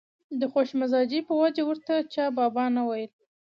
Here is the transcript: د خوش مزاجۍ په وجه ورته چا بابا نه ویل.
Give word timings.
د 0.39 0.41
خوش 0.51 0.69
مزاجۍ 0.79 1.19
په 1.27 1.33
وجه 1.41 1.63
ورته 1.67 1.93
چا 2.13 2.25
بابا 2.37 2.65
نه 2.75 2.83
ویل. 2.89 3.11